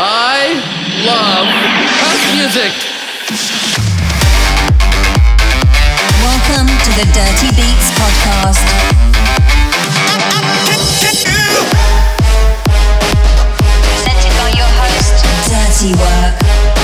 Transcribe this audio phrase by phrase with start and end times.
[0.00, 0.54] I
[1.02, 1.50] love
[1.98, 2.70] house music.
[6.22, 8.62] Welcome to the Dirty Beats podcast.
[13.82, 15.18] Presented by your host,
[15.50, 16.77] Dirty Work.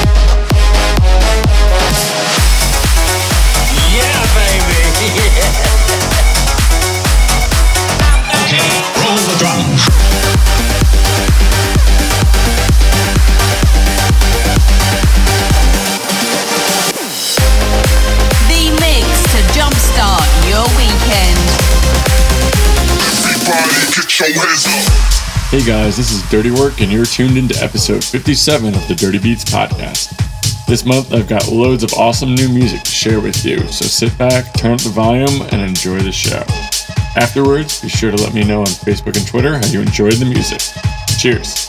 [25.55, 29.21] Hey guys, this is Dirty Work, and you're tuned into episode 57 of the Dirty
[29.21, 30.11] Beats podcast.
[30.67, 34.19] This month, I've got loads of awesome new music to share with you, so sit
[34.19, 36.43] back, turn up the volume, and enjoy the show.
[37.15, 40.25] Afterwards, be sure to let me know on Facebook and Twitter how you enjoyed the
[40.25, 40.59] music.
[41.21, 41.64] Cheers.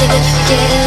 [0.00, 0.79] You it, get,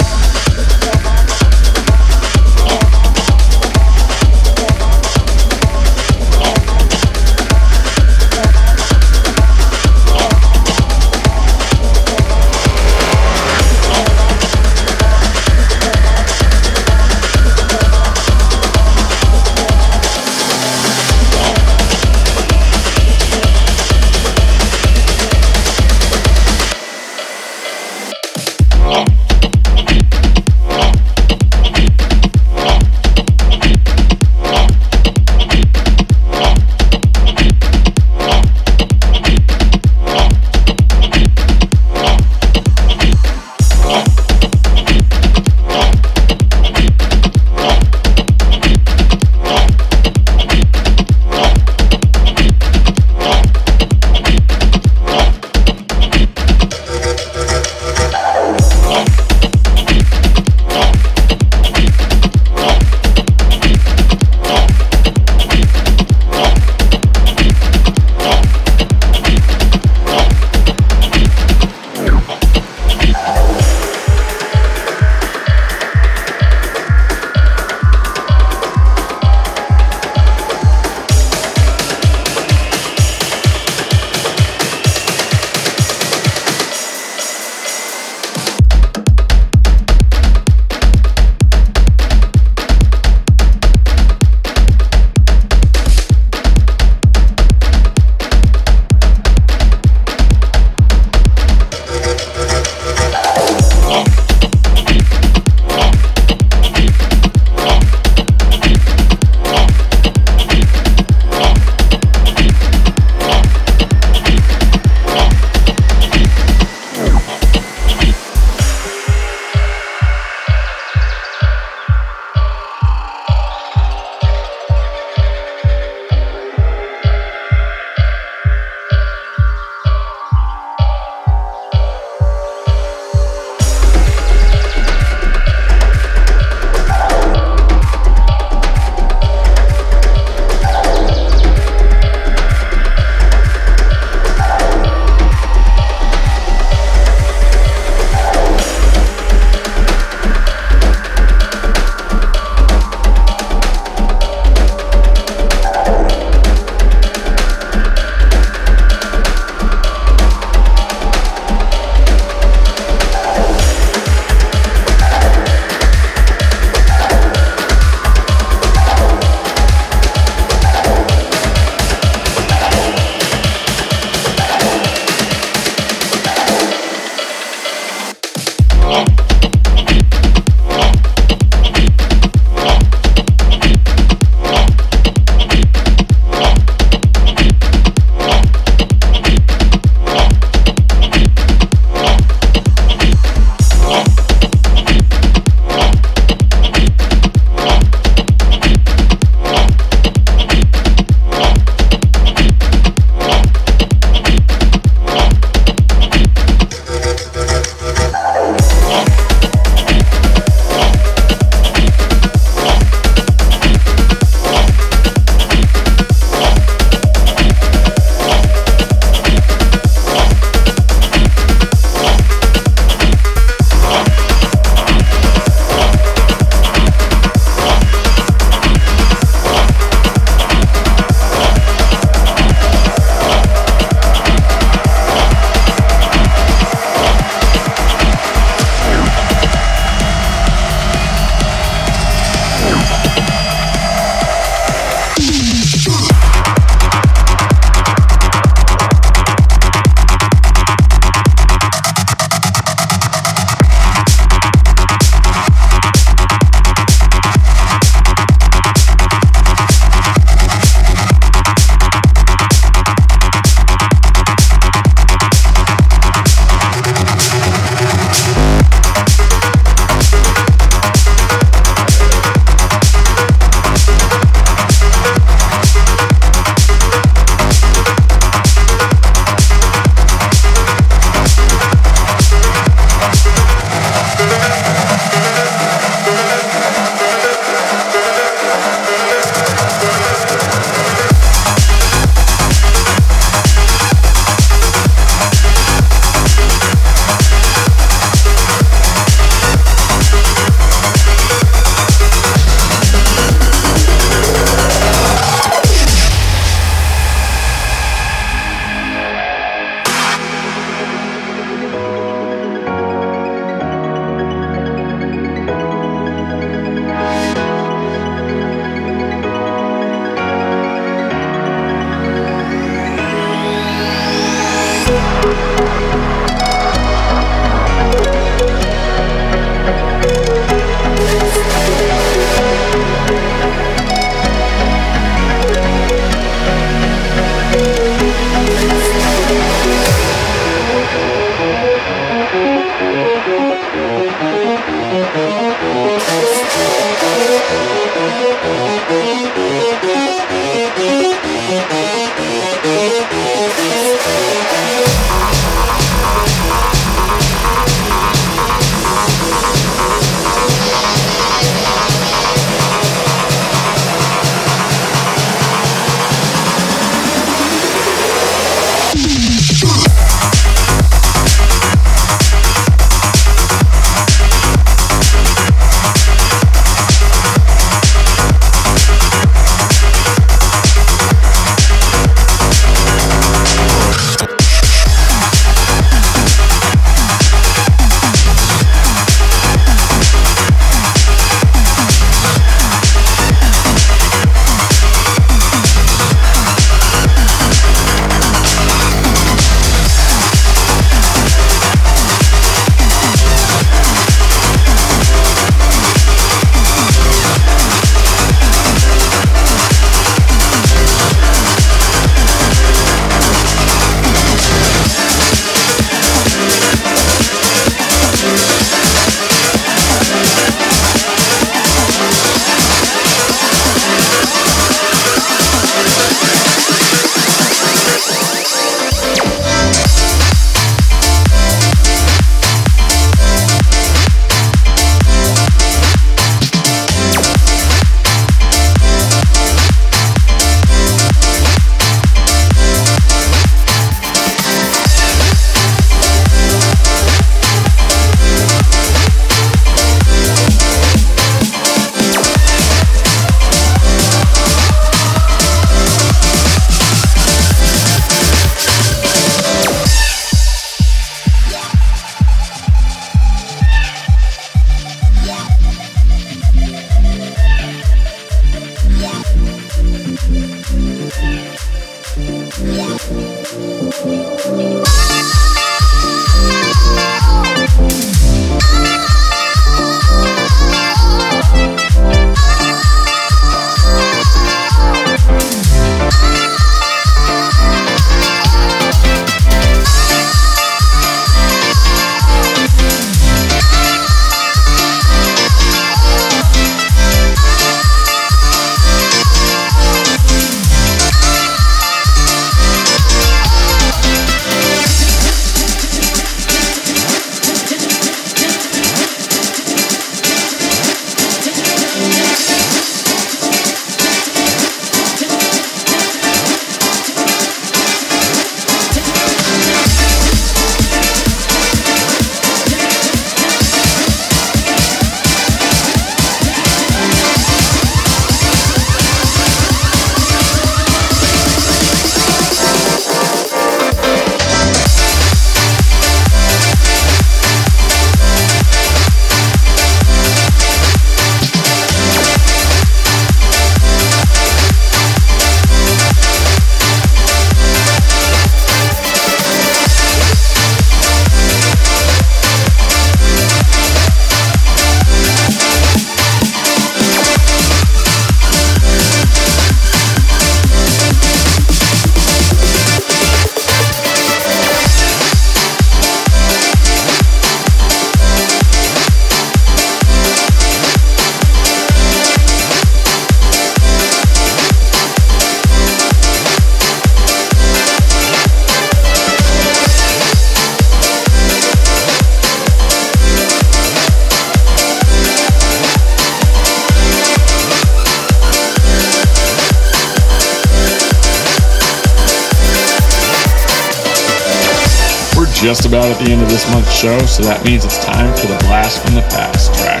[596.96, 600.00] show, so that means it's time for the Blast from the Past track.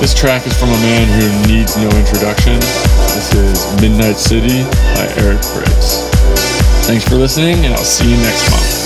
[0.00, 2.54] This track is from a man who needs no introduction.
[3.18, 4.62] This is Midnight City
[4.94, 6.06] by Eric Prydz.
[6.86, 8.77] Thanks for listening, and I'll see you next month.